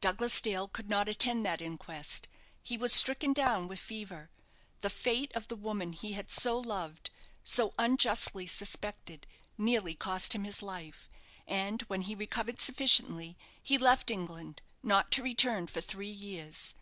Douglas 0.00 0.40
Dale 0.40 0.68
could 0.68 0.88
not 0.88 1.06
attend 1.06 1.44
that 1.44 1.60
inquest. 1.60 2.28
He 2.62 2.78
was 2.78 2.94
stricken 2.94 3.34
down 3.34 3.68
with 3.68 3.78
fever; 3.78 4.30
the 4.80 4.88
fate 4.88 5.30
of 5.36 5.48
the 5.48 5.54
woman 5.54 5.92
he 5.92 6.14
had 6.14 6.30
so 6.30 6.58
loved, 6.58 7.10
so 7.44 7.74
unjustly 7.78 8.46
suspected, 8.46 9.26
nearly 9.58 9.94
cost 9.94 10.34
him 10.34 10.44
his 10.44 10.62
life, 10.62 11.10
and 11.46 11.82
when 11.88 12.00
he 12.00 12.14
recovered 12.14 12.58
sufficiently, 12.62 13.36
he 13.62 13.76
left 13.76 14.10
England, 14.10 14.62
not 14.82 15.12
to 15.12 15.22
return 15.22 15.66
for 15.66 15.82
three 15.82 16.08
years. 16.08 16.74